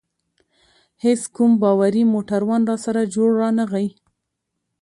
هیڅ 1.03 1.21
کوم 1.35 1.51
باوري 1.61 2.03
موټروان 2.13 2.61
راسره 2.69 3.01
جوړ 3.15 3.29
رانه 3.41 3.65
غی. 3.71 3.87